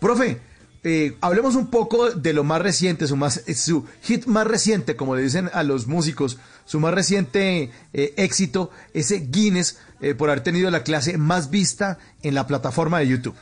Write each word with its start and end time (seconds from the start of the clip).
Profe, 0.00 0.40
eh, 0.82 1.16
hablemos 1.20 1.54
un 1.54 1.70
poco 1.70 2.10
de 2.10 2.32
lo 2.32 2.42
más 2.42 2.60
reciente, 2.60 3.06
su, 3.06 3.14
más, 3.14 3.46
eh, 3.46 3.54
su 3.54 3.86
hit 4.02 4.26
más 4.26 4.48
reciente, 4.48 4.96
como 4.96 5.14
le 5.14 5.22
dicen 5.22 5.48
a 5.52 5.62
los 5.62 5.86
músicos, 5.86 6.40
su 6.64 6.80
más 6.80 6.92
reciente 6.92 7.70
eh, 7.92 8.14
éxito, 8.16 8.72
ese 8.94 9.28
Guinness, 9.30 9.78
por 10.18 10.28
haber 10.28 10.42
tenido 10.42 10.70
la 10.72 10.82
clase 10.82 11.18
más 11.18 11.50
vista 11.50 11.98
en 12.22 12.34
la 12.34 12.48
plataforma 12.48 12.98
de 12.98 13.06
YouTube. 13.06 13.36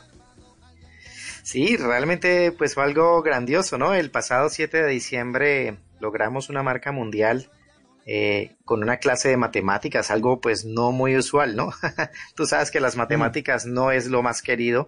Sí, 1.41 1.77
realmente 1.77 2.51
pues 2.51 2.75
fue 2.75 2.83
algo 2.83 3.21
grandioso, 3.23 3.79
¿no? 3.79 3.95
El 3.95 4.11
pasado 4.11 4.49
7 4.49 4.83
de 4.83 4.89
diciembre 4.89 5.77
logramos 5.99 6.49
una 6.49 6.61
marca 6.61 6.91
mundial 6.91 7.49
con 8.65 8.83
una 8.83 8.97
clase 8.97 9.29
de 9.29 9.37
matemáticas, 9.37 10.11
algo 10.11 10.39
pues 10.39 10.63
no 10.63 10.91
muy 10.91 11.17
usual, 11.17 11.55
¿no? 11.55 11.71
Tú 12.35 12.45
sabes 12.45 12.69
que 12.69 12.79
las 12.79 12.95
matemáticas 12.95 13.65
no 13.65 13.91
es 13.91 14.07
lo 14.07 14.21
más 14.21 14.41
querido, 14.41 14.87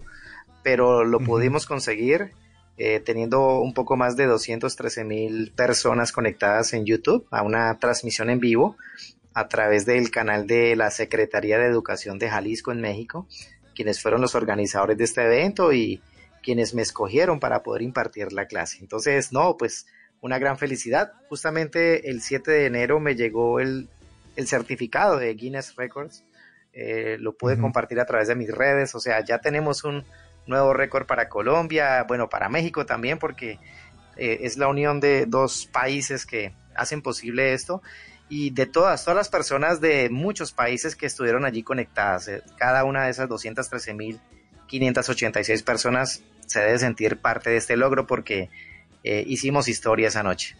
pero 0.65 1.03
lo 1.03 1.19
pudimos 1.19 1.67
conseguir 1.67 2.31
eh, 2.75 2.99
teniendo 2.99 3.59
un 3.59 3.75
poco 3.75 3.97
más 3.97 4.17
de 4.17 4.25
213 4.25 5.03
mil 5.03 5.51
personas 5.51 6.11
conectadas 6.11 6.73
en 6.73 6.87
YouTube 6.87 7.27
a 7.29 7.43
una 7.43 7.77
transmisión 7.77 8.31
en 8.31 8.39
vivo 8.39 8.75
a 9.35 9.47
través 9.47 9.85
del 9.85 10.09
canal 10.09 10.47
de 10.47 10.75
la 10.75 10.89
Secretaría 10.89 11.59
de 11.59 11.67
Educación 11.67 12.17
de 12.17 12.31
Jalisco 12.31 12.71
en 12.71 12.81
México, 12.81 13.27
quienes 13.75 14.01
fueron 14.01 14.21
los 14.21 14.33
organizadores 14.33 14.97
de 14.97 15.03
este 15.03 15.23
evento 15.23 15.71
y 15.71 16.01
quienes 16.41 16.73
me 16.73 16.81
escogieron 16.81 17.39
para 17.39 17.61
poder 17.61 17.83
impartir 17.83 18.33
la 18.33 18.47
clase. 18.47 18.79
Entonces, 18.81 19.31
no, 19.31 19.57
pues 19.57 19.85
una 20.19 20.39
gran 20.39 20.57
felicidad. 20.57 21.13
Justamente 21.29 22.09
el 22.09 22.23
7 22.23 22.49
de 22.49 22.65
enero 22.65 22.99
me 22.99 23.13
llegó 23.13 23.59
el, 23.59 23.87
certificado 24.47 25.19
de 25.19 25.31
Guinness 25.35 25.75
Records. 25.75 26.25
Eh, 26.73 27.17
lo 27.19 27.37
pude 27.37 27.55
compartir 27.55 27.99
a 27.99 28.05
través 28.07 28.29
de 28.29 28.35
mis 28.35 28.49
redes. 28.49 28.95
O 28.95 28.99
sea, 28.99 29.23
ya 29.23 29.39
tenemos 29.39 29.83
un, 29.83 30.03
nuevo 30.47 30.73
récord 30.73 31.05
para 31.05 31.29
Colombia, 31.29 32.03
bueno, 32.07 32.29
para 32.29 32.49
México 32.49 32.85
también, 32.85 33.19
porque 33.19 33.59
eh, 34.17 34.39
es 34.41 34.57
la 34.57 34.67
unión 34.67 34.99
de 34.99 35.25
dos 35.25 35.69
países 35.71 36.25
que 36.25 36.53
hacen 36.75 37.01
posible 37.01 37.53
esto 37.53 37.81
y 38.29 38.49
de 38.49 38.65
todas, 38.65 39.03
todas 39.03 39.15
las 39.15 39.29
personas 39.29 39.79
de 39.81 40.09
muchos 40.09 40.51
países 40.51 40.95
que 40.95 41.05
estuvieron 41.05 41.45
allí 41.45 41.61
conectadas, 41.63 42.27
eh, 42.27 42.41
cada 42.57 42.83
una 42.83 43.05
de 43.05 43.11
esas 43.11 43.29
213.586 43.29 45.63
personas 45.63 46.23
se 46.45 46.59
debe 46.59 46.77
sentir 46.79 47.17
parte 47.17 47.51
de 47.51 47.57
este 47.57 47.77
logro 47.77 48.07
porque 48.07 48.49
eh, 49.03 49.23
hicimos 49.27 49.67
historia 49.67 50.07
esa 50.07 50.23
noche. 50.23 50.55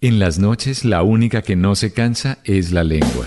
En 0.00 0.18
las 0.18 0.38
noches 0.38 0.82
la 0.84 1.02
única 1.02 1.42
que 1.42 1.56
no 1.56 1.74
se 1.74 1.92
cansa 1.92 2.38
es 2.44 2.72
la 2.72 2.84
lengua. 2.84 3.26